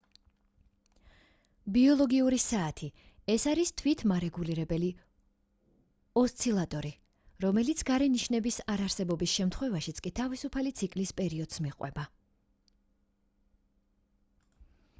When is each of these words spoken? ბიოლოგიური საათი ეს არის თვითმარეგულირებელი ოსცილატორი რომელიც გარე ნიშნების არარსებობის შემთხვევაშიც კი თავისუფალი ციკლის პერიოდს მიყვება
ბიოლოგიური 1.73 2.37
საათი 2.43 2.87
ეს 3.33 3.43
არის 3.51 3.71
თვითმარეგულირებელი 3.81 4.87
ოსცილატორი 6.21 6.91
რომელიც 7.45 7.83
გარე 7.91 8.07
ნიშნების 8.15 8.57
არარსებობის 8.77 9.35
შემთხვევაშიც 9.41 10.01
კი 10.07 10.13
თავისუფალი 10.21 10.73
ციკლის 10.81 11.11
პერიოდს 11.21 11.63
მიყვება 11.67 12.07